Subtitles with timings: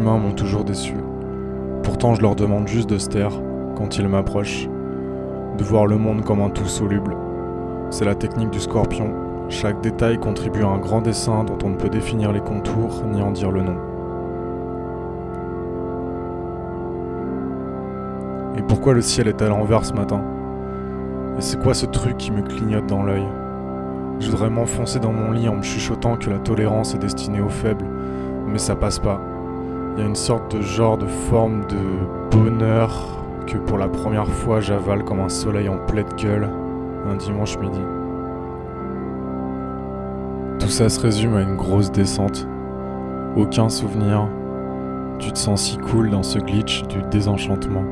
[0.00, 0.94] Les humains m'ont toujours déçu.
[1.82, 3.32] Pourtant, je leur demande juste de se taire
[3.76, 4.66] quand ils m'approchent,
[5.58, 7.14] de voir le monde comme un tout soluble.
[7.90, 9.12] C'est la technique du scorpion.
[9.50, 13.20] Chaque détail contribue à un grand dessin dont on ne peut définir les contours ni
[13.20, 13.76] en dire le nom.
[18.56, 20.22] Et pourquoi le ciel est à l'envers ce matin?
[21.36, 23.28] Et c'est quoi ce truc qui me clignote dans l'œil?
[24.18, 27.50] Je voudrais m'enfoncer dans mon lit en me chuchotant que la tolérance est destinée aux
[27.50, 27.84] faibles,
[28.46, 29.20] mais ça passe pas.
[30.00, 31.76] Il y a une sorte de genre de forme de
[32.30, 36.48] bonheur que pour la première fois j'avale comme un soleil en pleine gueule
[37.06, 37.82] un dimanche midi.
[40.58, 42.48] Tout ça se résume à une grosse descente.
[43.36, 44.26] Aucun souvenir.
[45.18, 47.84] Tu te sens si cool dans ce glitch du désenchantement.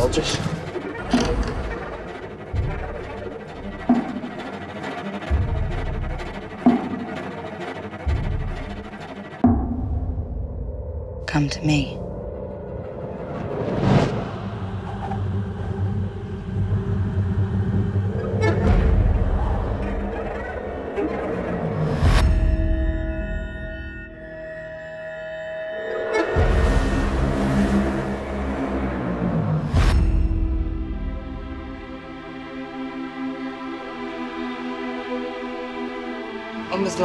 [0.00, 0.47] I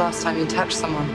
[0.04, 1.13] last time you touched someone?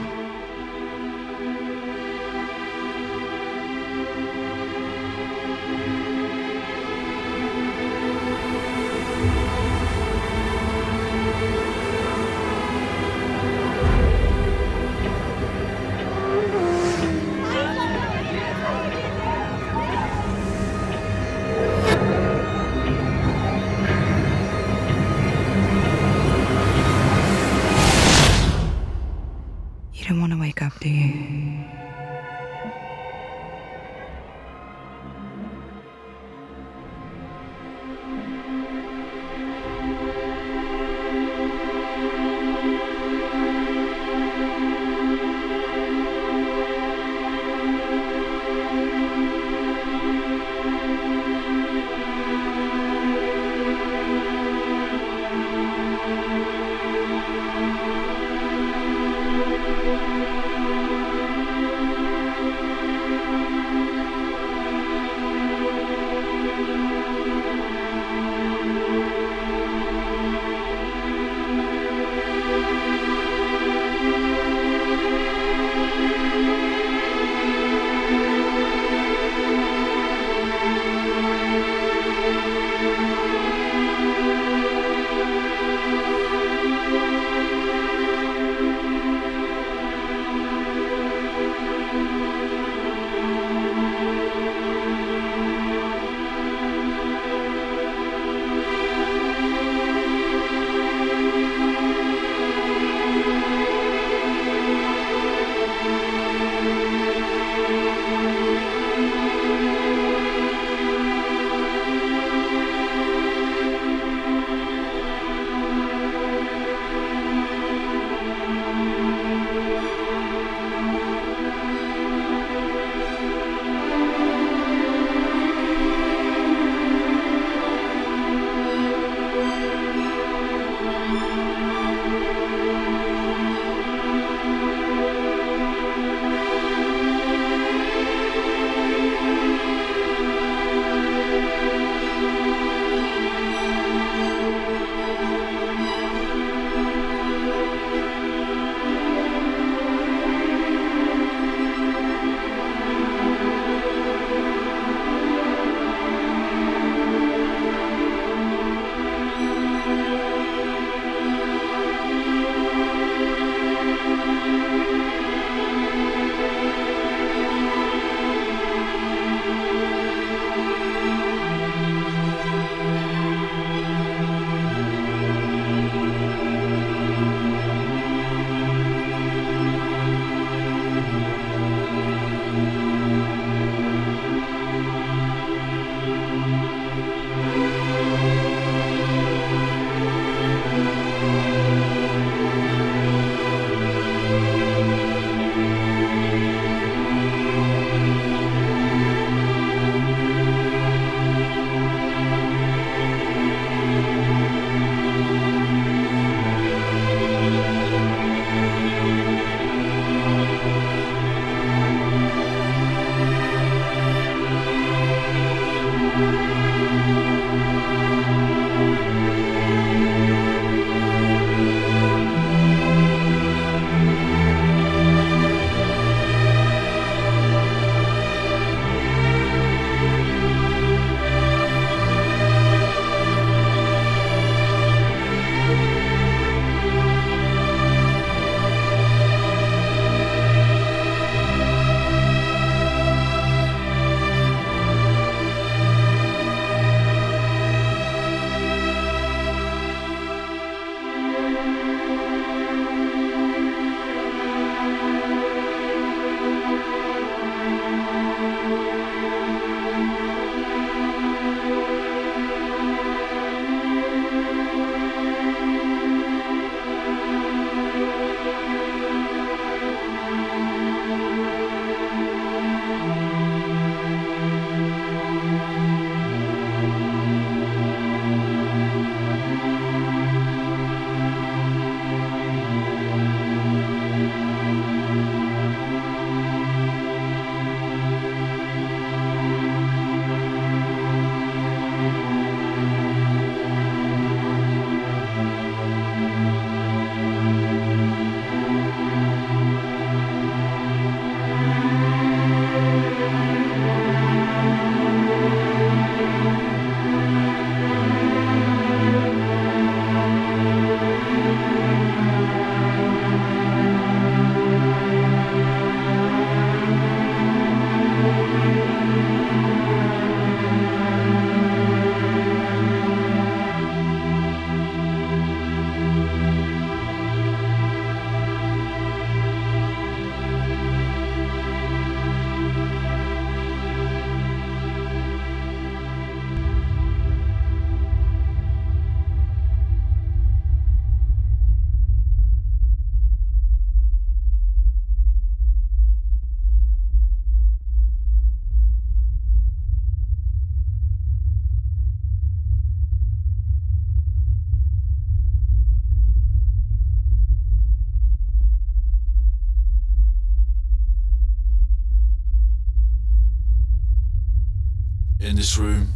[365.60, 366.08] This room,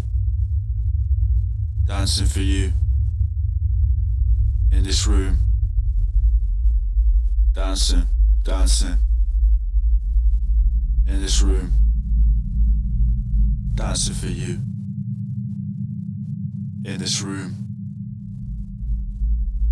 [1.84, 2.72] dancing for you.
[4.72, 5.36] In this room,
[7.52, 8.04] dancing,
[8.42, 8.96] dancing.
[11.06, 11.70] In this room,
[13.74, 14.60] dancing for you.
[16.86, 17.54] In this room,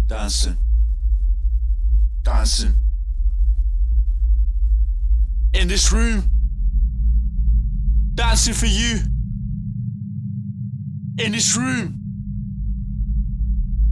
[0.06, 0.58] dancing,
[2.22, 2.74] dancing.
[5.54, 6.24] In this room,
[8.14, 8.98] dancing for you.
[11.19, 12.00] In this room,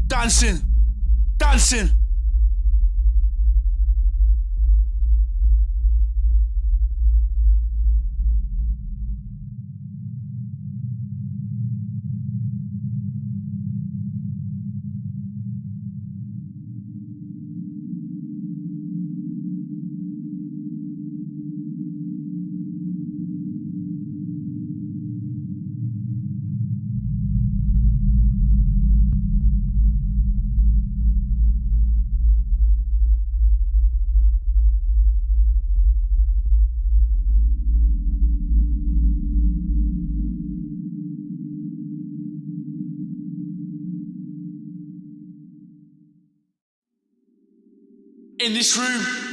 [0.06, 0.60] dancing,
[1.36, 1.90] dancing.
[48.60, 49.29] This room.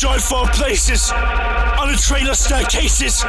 [0.00, 1.12] Joint for places.
[1.12, 3.22] On a train of staircases.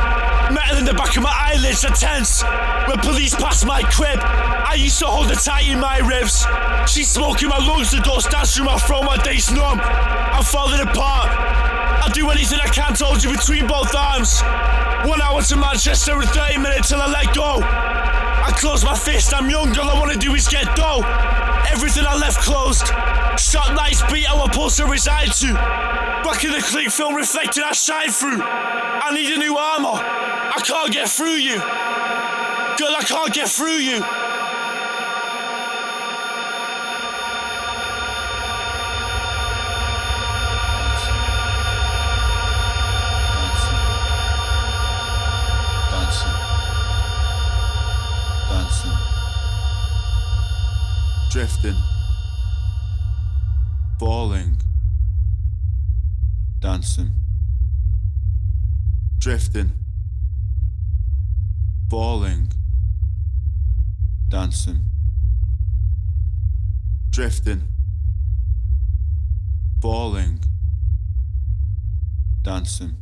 [0.55, 2.43] Metal in the back of my eyelids are tense.
[2.87, 6.47] When police pass my crib, I used to hold her tight in my ribs.
[6.87, 9.81] She's smoking my lungs, the dust dance through my throat, my days numb.
[9.81, 11.27] I'm falling apart.
[12.03, 14.41] I'll do anything I can to hold you between both arms.
[15.03, 18.30] One hour to Manchester and 30 minutes till I let go.
[18.43, 21.01] I close my fist, I'm young, all I wanna do is get dough.
[21.71, 22.87] Everything I left closed.
[23.39, 25.53] Shot lights beat our pulse to reside to.
[25.53, 28.41] Back in the click film reflecting I shine through.
[28.41, 29.99] I need a new armor.
[29.99, 31.55] I can't get through you.
[31.57, 34.03] Girl, I can't get through you.
[51.41, 51.75] Drifting.
[53.97, 54.57] Falling.
[56.59, 57.13] Dancing.
[59.17, 59.71] Drifting.
[61.89, 62.51] Falling.
[64.29, 64.81] Dancing.
[67.09, 67.63] Drifting.
[69.81, 70.43] Falling.
[72.43, 72.97] Dancing.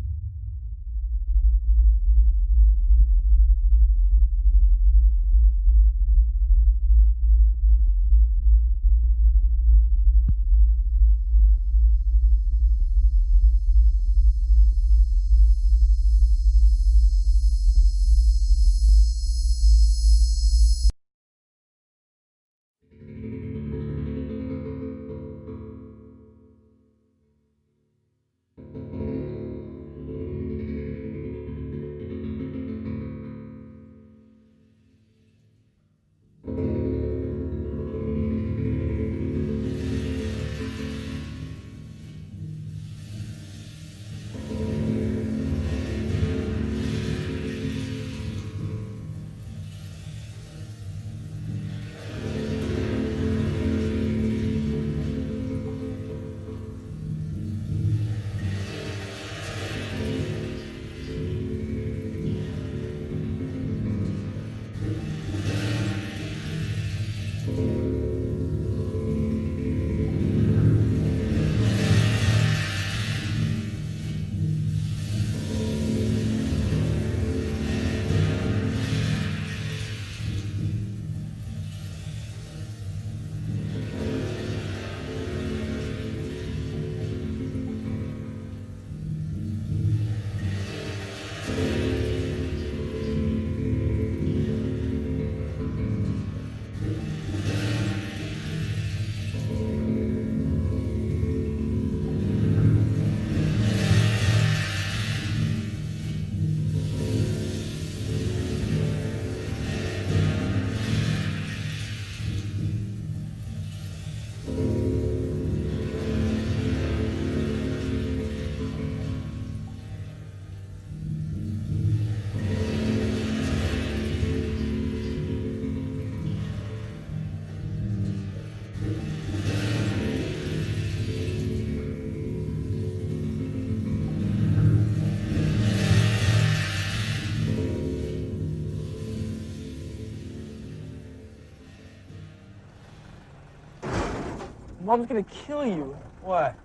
[144.89, 145.95] Mom's gonna kill you.
[146.23, 146.55] What?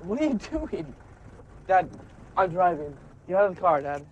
[0.00, 0.92] What are you doing?
[1.68, 1.88] Dad,
[2.36, 2.96] I'm driving.
[3.28, 4.04] Get out of the car, Dad.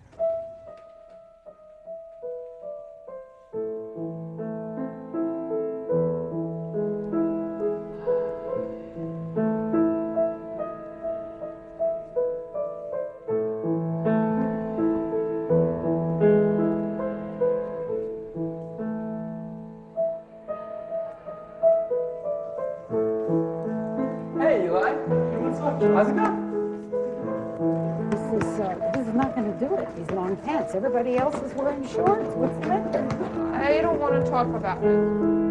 [28.61, 29.95] Uh, this is not going to do it.
[29.95, 30.75] These long pants.
[30.75, 32.29] Everybody else is wearing shorts.
[32.35, 33.55] What's the matter?
[33.55, 35.41] I don't want to talk about it.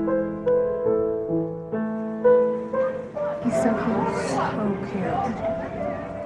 [3.44, 4.10] He's so cute.
[4.30, 5.60] So cute.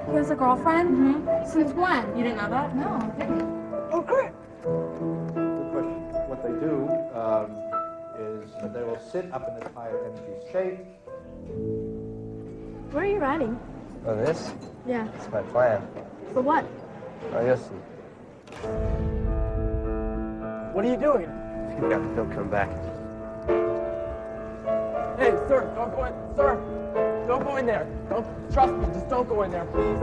[0.09, 0.91] He has a girlfriend?
[0.91, 1.51] Mm-hmm.
[1.51, 2.17] Since when?
[2.17, 2.77] You didn't know that?
[2.77, 3.43] No, I didn't.
[3.91, 4.33] Oh, great.
[4.63, 6.01] Good question.
[6.29, 6.89] What they do
[7.19, 7.51] um,
[8.19, 10.79] is that they will sit up in this higher energy state.
[12.93, 13.59] Where are you riding?
[14.07, 14.53] Oh, this?
[14.87, 15.09] Yeah.
[15.17, 15.87] It's my plan.
[16.35, 16.67] For what?
[17.33, 17.71] Oh, you'll.
[20.75, 21.31] What are you doing?
[21.79, 22.69] He'll come back.
[25.17, 26.13] Hey, sir, don't go in.
[26.35, 26.57] Sir,
[27.29, 27.87] don't go in there.
[28.11, 28.87] Don't trust me.
[28.93, 30.01] Just don't go in there, please.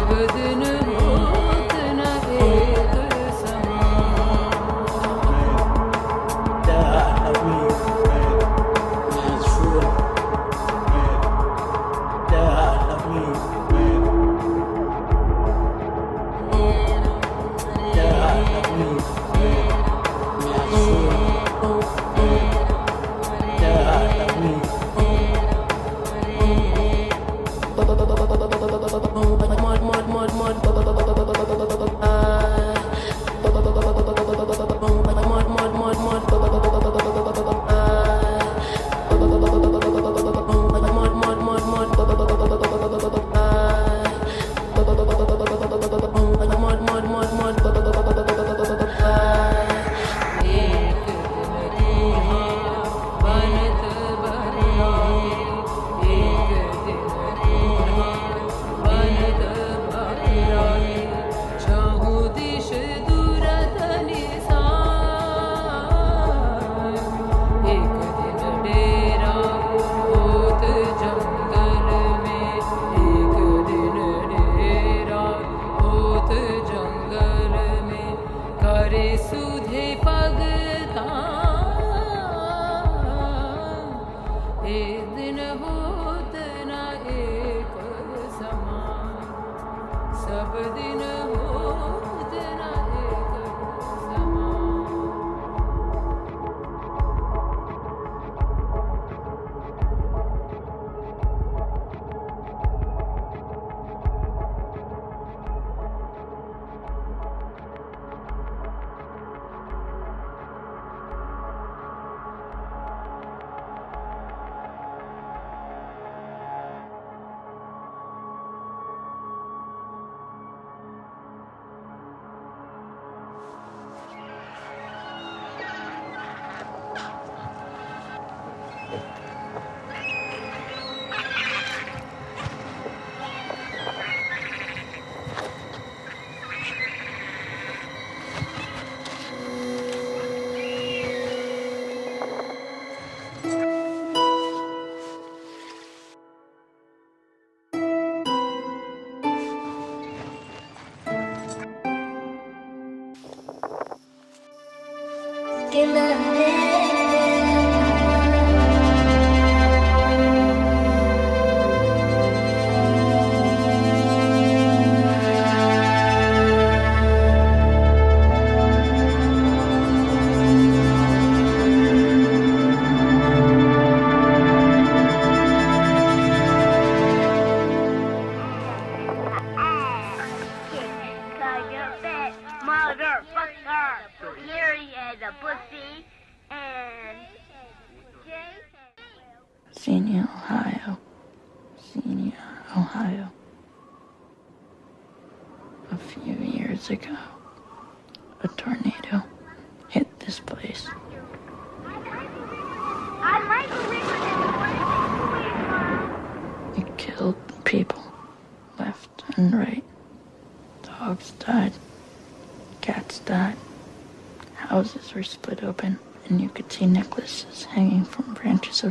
[0.00, 2.79] abdünün adına bir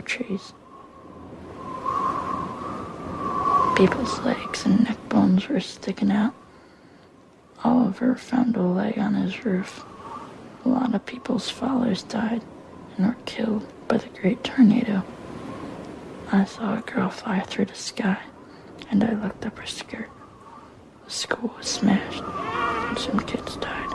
[0.01, 0.53] trees.
[3.75, 6.33] People's legs and neck bones were sticking out.
[7.63, 9.83] Oliver found a leg on his roof.
[10.65, 12.41] A lot of people's fathers died
[12.97, 15.03] and were killed by the great tornado.
[16.31, 18.19] I saw a girl fly through the sky,
[18.91, 20.09] and I looked up her skirt.
[21.05, 23.89] The school was smashed, and some kids died.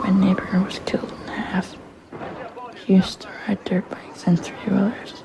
[0.00, 1.15] My neighbor was killed
[2.86, 5.22] used to ride dirt bikes and three-wheelers.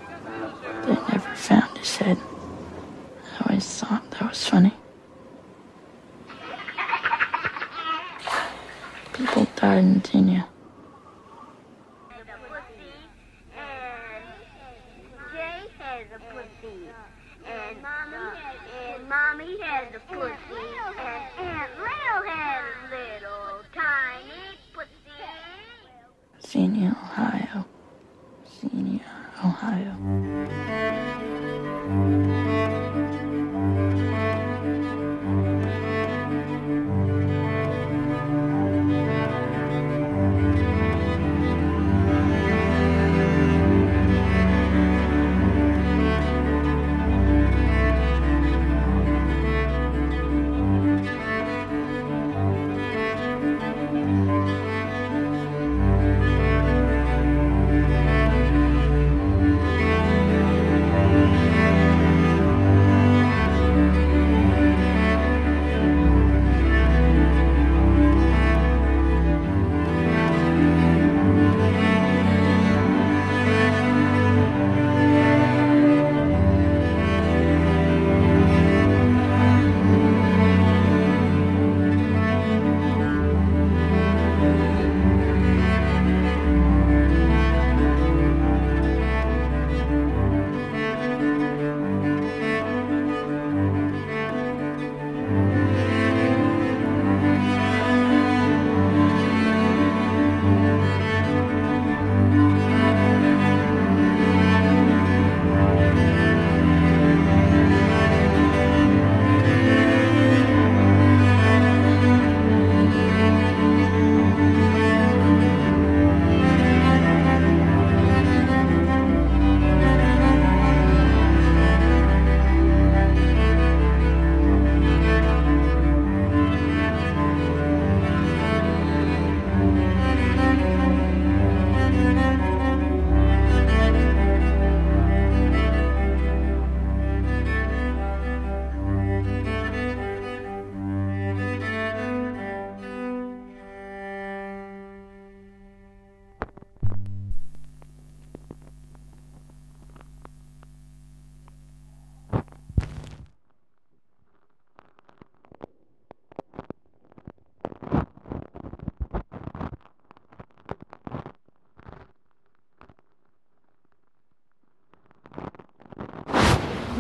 [0.86, 2.18] They never found his head.
[3.40, 4.74] I always thought that was funny.
[9.14, 10.48] People died in Kenya.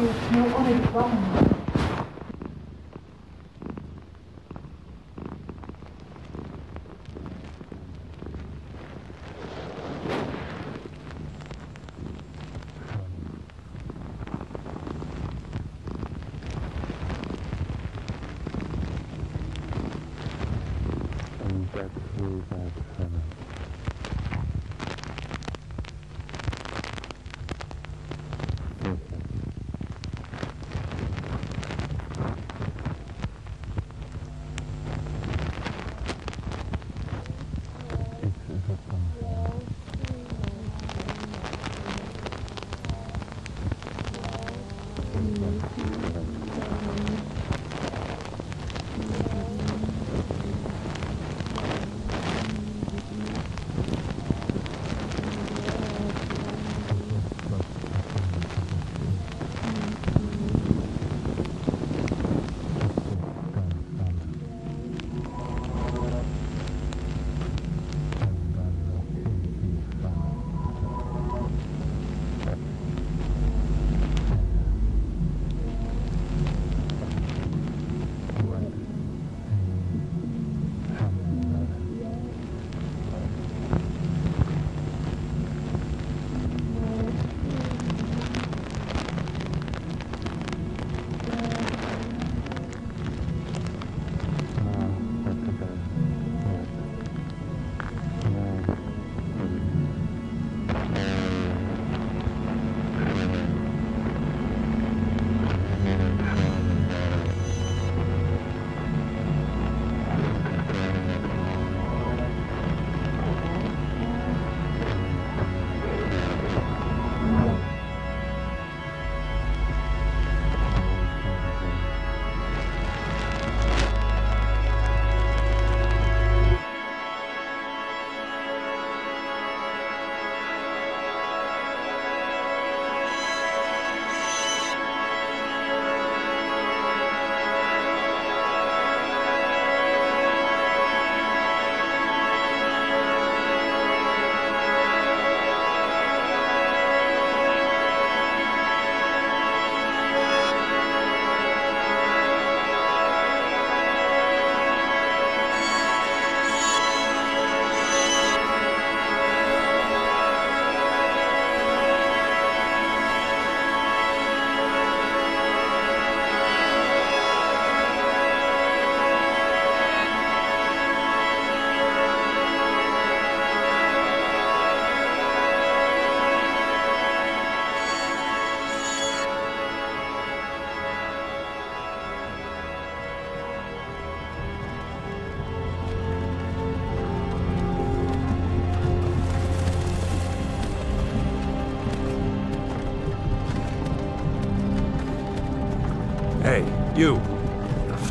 [0.01, 1.40] You're only one.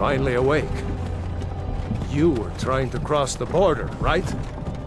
[0.00, 0.64] Finally awake.
[2.10, 4.24] You were trying to cross the border, right?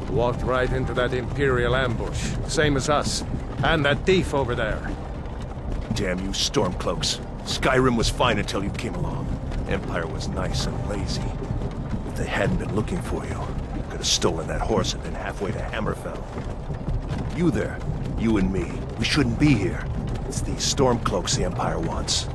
[0.10, 3.24] Walked right into that Imperial ambush, same as us.
[3.64, 4.82] And that thief over there.
[5.94, 7.24] Damn you, Stormcloaks.
[7.44, 9.28] Skyrim was fine until you came along.
[9.70, 11.22] Empire was nice and lazy.
[12.08, 13.40] If they hadn't been looking for you,
[13.92, 16.24] could have stolen that horse and been halfway to Hammerfell.
[17.38, 17.78] You there,
[18.18, 19.86] you and me, we shouldn't be here.
[20.28, 22.28] It's these Stormcloaks the Empire wants.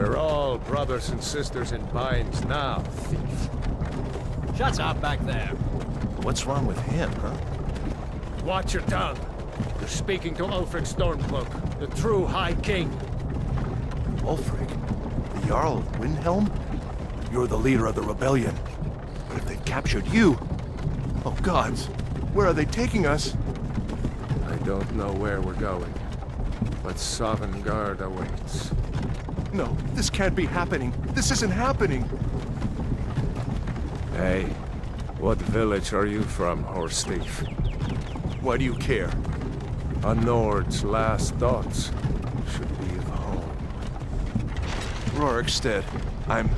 [0.00, 3.50] We're all brothers and sisters in binds now, thief.
[4.56, 5.48] Shut up back there.
[6.22, 7.36] What's wrong with him, huh?
[8.42, 9.18] Watch your tongue.
[9.78, 12.88] You're speaking to Ulfric Stormcloak, the true High King.
[14.22, 14.68] Ulfric?
[15.34, 16.50] The Jarl of Windhelm?
[17.30, 18.56] You're the leader of the rebellion.
[19.28, 20.38] But if they captured you...
[21.26, 21.88] Oh gods,
[22.32, 23.36] where are they taking us?
[24.46, 25.92] I don't know where we're going,
[26.82, 28.70] but Sovngarde awaits.
[29.52, 30.94] No, this can't be happening.
[31.12, 32.02] This isn't happening.
[34.14, 34.44] Hey,
[35.18, 37.40] what village are you from, horse thief?
[38.40, 39.10] Why do you care?
[40.04, 41.90] A Nord's last thoughts
[42.52, 43.50] should be of home.
[45.14, 45.84] Rorikstead.
[46.28, 46.48] I'm...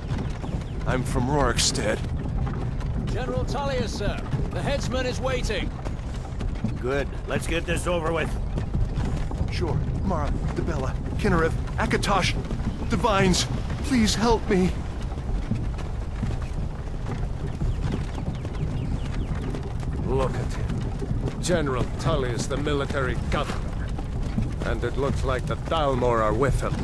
[0.87, 1.99] I'm from Rorikstead.
[3.13, 4.21] General Tullius, sir.
[4.51, 5.71] The headsman is waiting.
[6.81, 7.09] Good.
[7.27, 8.31] Let's get this over with.
[9.51, 9.79] Sure.
[10.05, 12.35] Mara, Dibella, Kynareth, Akatosh,
[12.93, 13.47] Divines,
[13.85, 14.71] please help me.
[20.05, 21.43] Look at him.
[21.43, 23.87] General Tullius, the military governor.
[24.67, 26.75] And it looks like the Thalmor are with him.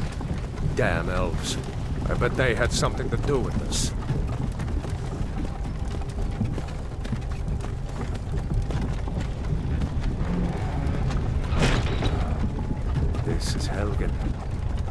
[0.77, 1.59] Damn elves.
[2.09, 3.93] I bet they had something to do with this.
[13.27, 14.11] This is Helgen.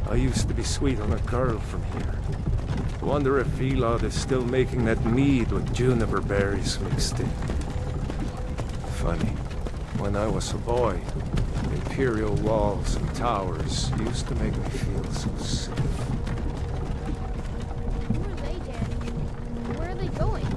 [0.10, 2.15] I used to be sweet on a girl from here.
[3.02, 7.28] Wonder if Vilod is still making that mead with juniper berries mixed in.
[8.96, 9.34] Funny.
[10.00, 11.02] When I was a boy,
[11.74, 15.76] imperial walls and towers used to make me feel so safe.
[18.08, 19.12] Who are they, Daddy?
[19.76, 20.48] Where are they going?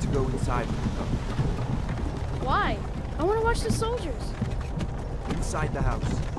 [0.00, 0.66] To go inside.
[2.42, 2.78] Why?
[3.18, 4.32] I want to watch the soldiers.
[5.28, 6.29] Inside the house.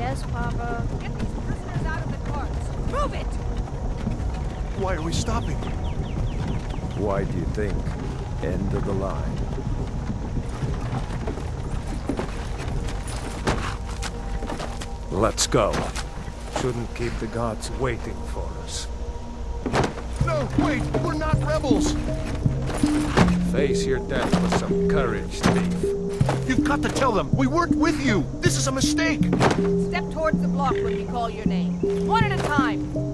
[0.00, 0.06] Now.
[0.06, 0.86] Yes, Papa.
[0.98, 2.66] Get these prisoners out of the carts.
[2.90, 3.26] Move it!
[4.80, 5.56] Why are we stopping?
[6.96, 7.76] Why do you think?
[8.42, 9.36] End of the line.
[15.10, 15.74] Let's go.
[16.60, 18.88] Shouldn't keep the gods waiting for us.
[20.24, 20.82] No, wait!
[21.02, 21.92] We're not rebels!
[23.52, 25.99] Face your death with some courage, thief.
[26.46, 27.30] You've got to tell them!
[27.36, 28.26] We worked with you!
[28.40, 29.20] This is a mistake!
[29.88, 31.80] Step towards the block when we call your name.
[32.06, 33.09] One at a time.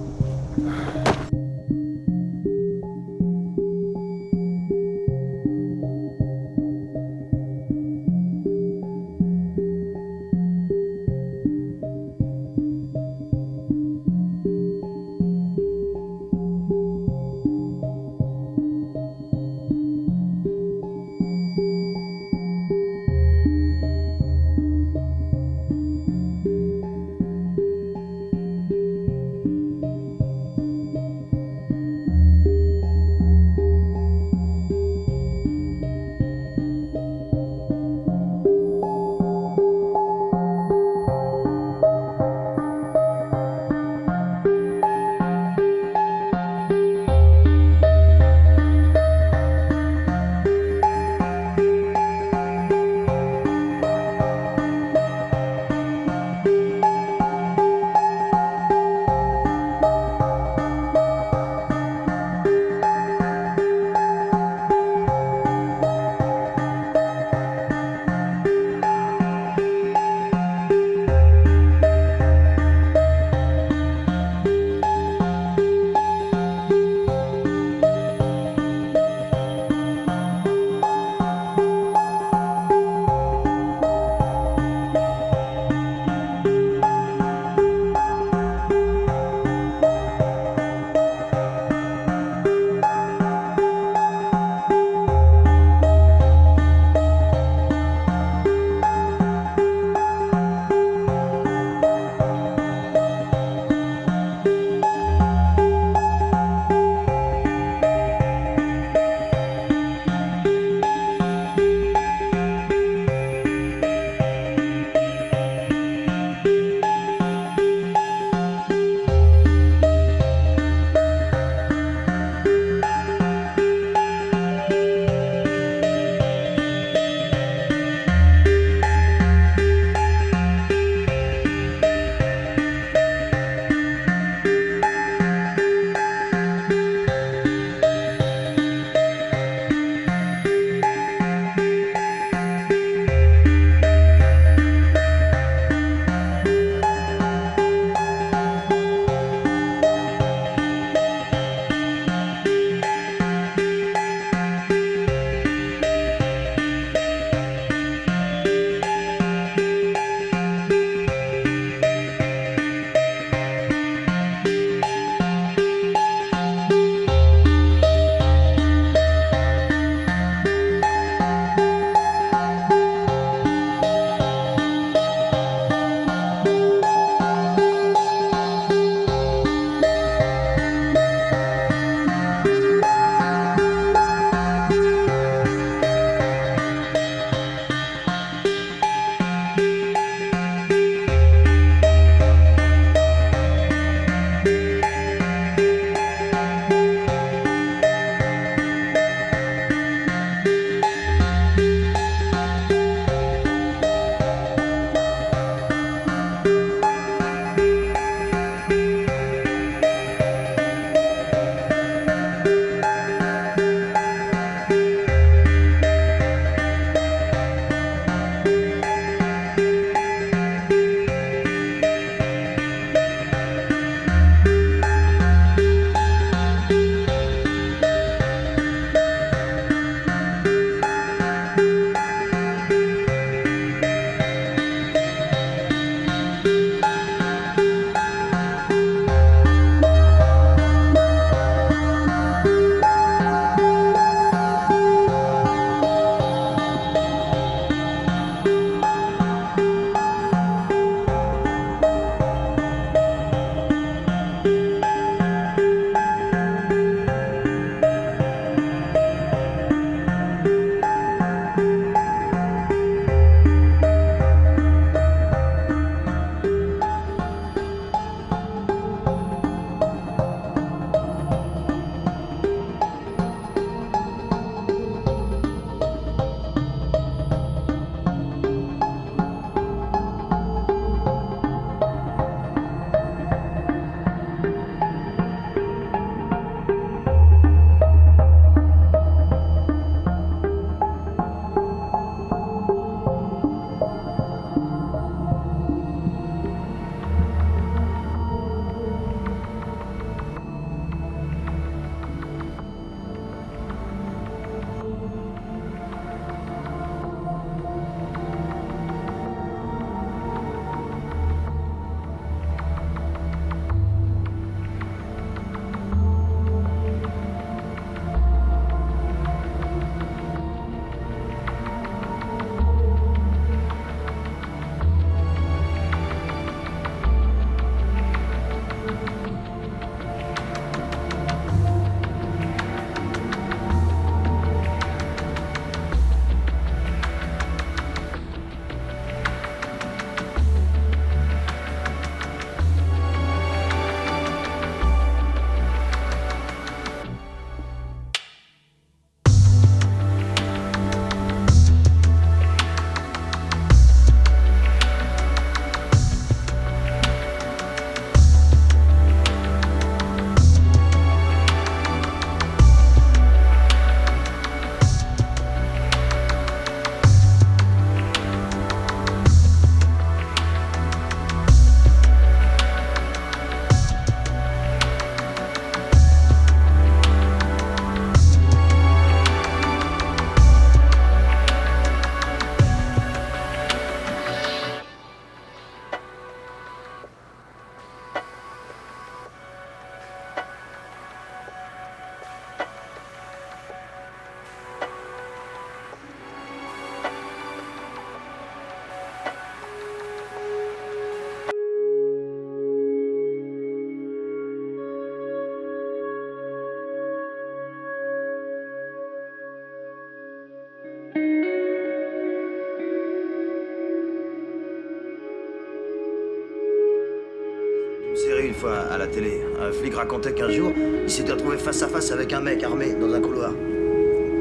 [419.07, 419.41] La télé.
[419.59, 420.71] Un flic racontait qu'un jour,
[421.03, 423.51] il s'était retrouvé face à face avec un mec armé dans un couloir.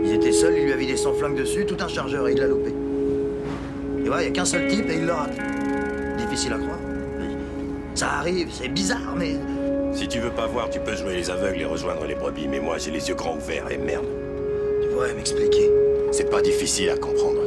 [0.04, 2.38] Ils étaient seuls, il lui a vidé son flingue dessus, tout un chargeur, et il
[2.38, 2.70] l'a loupé.
[2.70, 5.36] Et voilà, il n'y a qu'un seul type et il le rate.
[6.16, 6.78] Difficile à croire.
[7.94, 9.36] Ça arrive, c'est bizarre, mais...
[9.92, 12.60] Si tu veux pas voir, tu peux jouer les aveugles et rejoindre les brebis, mais
[12.60, 14.04] moi j'ai les yeux grands ouverts et merde.
[14.82, 15.70] Tu pourrais m'expliquer
[16.12, 17.40] C'est pas difficile à comprendre.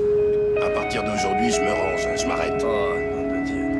[0.62, 2.66] À partir d'aujourd'hui, je me range, je m'arrête.
[2.66, 2.99] Oh.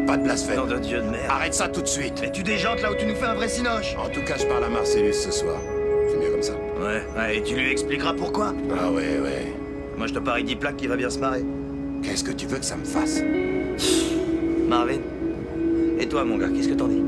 [0.10, 0.56] Pas de blasphème.
[0.56, 1.26] Nom de Dieu de merde.
[1.30, 2.16] Arrête ça tout de suite.
[2.20, 3.96] Mais tu déjantes là où tu nous fais un vrai cinoche.
[3.96, 5.58] En tout cas, je parle à Marcellus ce soir.
[6.10, 6.54] C'est mieux comme ça.
[6.80, 8.56] Ouais, ouais, et tu lui expliqueras pourquoi.
[8.72, 9.54] Ah ouais, ouais.
[10.00, 11.44] Moi, je te parie 10 plaques qu'il va bien se marrer.
[12.02, 13.22] Qu'est-ce que tu veux que ça me fasse?
[14.68, 14.98] Marvin.
[16.00, 17.04] Et toi, mon gars, qu'est-ce que t'en dis?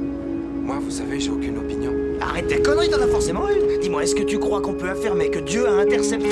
[0.61, 1.93] Moi, vous savez, j'ai aucune opinion.
[2.21, 3.79] Arrête tes conneries, t'en as forcément une.
[3.79, 6.29] Dis-moi, est-ce que tu crois qu'on peut affirmer que Dieu a intercepté?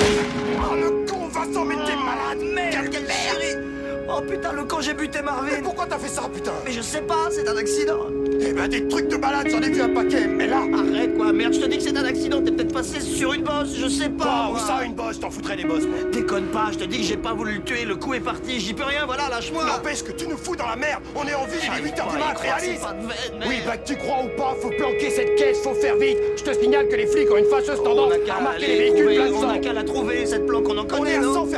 [4.30, 5.50] Putain, le con, j'ai buté Marvin.
[5.56, 8.06] Mais pourquoi t'as fait ça, putain Mais je sais pas, c'est un accident.
[8.40, 10.60] Eh ben, des trucs de malade, j'en ai vu un paquet, mais là...
[10.72, 13.42] Arrête quoi, merde, je te dis que c'est un accident, t'es peut-être passé sur une
[13.42, 15.98] bosse, je sais pas Oh, où ça, une bosse T'en foutrais des bosses, moi.
[16.10, 18.58] Déconne pas, je te dis que j'ai pas voulu le tuer, le coup est parti,
[18.58, 19.64] j'y peux rien, voilà, lâche-moi.
[19.64, 22.10] N'empêche que tu nous fous dans la merde On est en ville, il est 8h
[22.12, 22.80] du mat, réalise.
[22.80, 25.74] pas de veine, Oui, bah que tu crois ou pas, faut planquer cette caisse, faut
[25.74, 26.16] faire vite.
[26.36, 29.16] Je te signale que les flics ont une fâcheuse tendance à aller les véhicules trouver,
[29.16, 29.48] plein de on sang.
[29.50, 31.09] a qu'à la trouver, cette planque, on en On connaît,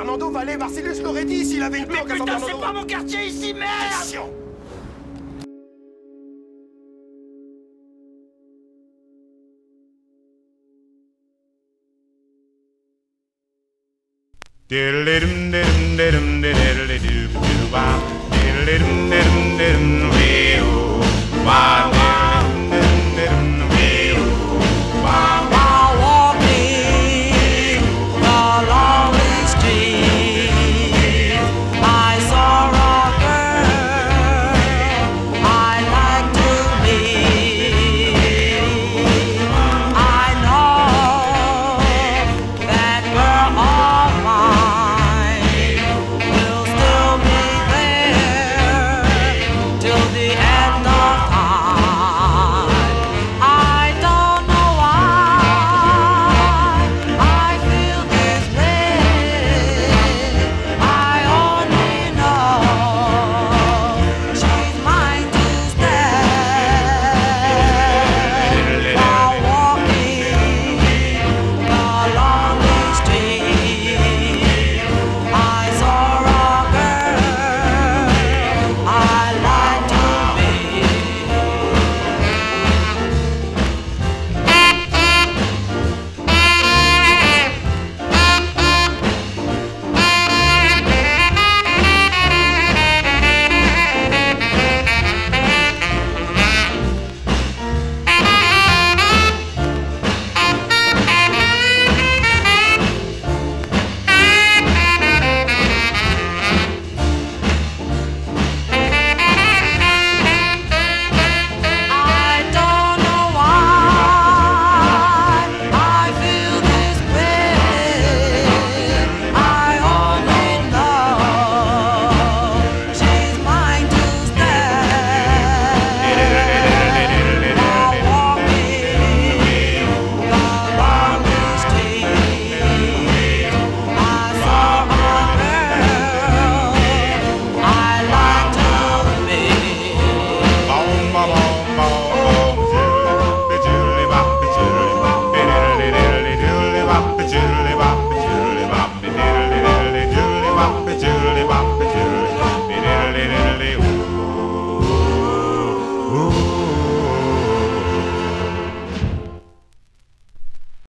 [0.03, 2.67] Fernando Vallée, Marcellus l'aurait dit s'il avait une Mais planque à San putain, c'est Fernando.
[2.67, 3.71] pas mon quartier ici, merde.
[17.35, 17.52] Why